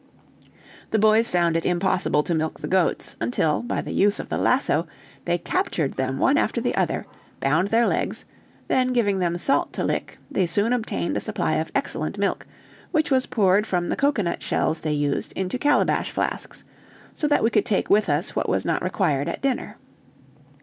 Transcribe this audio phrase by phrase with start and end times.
[0.89, 4.37] The boys found it impossible to milk the goats, until, by the use of the
[4.39, 4.87] lasso,
[5.25, 7.05] they captured them one after the other,
[7.39, 8.25] bound their legs,
[8.67, 12.47] then giving them salt to lick, they soon obtained a supply of excellent milk,
[12.89, 16.63] which was poured from the cocoanut shells they used into calabash flasks,
[17.13, 19.77] so that we could take with us what was not required at dinner.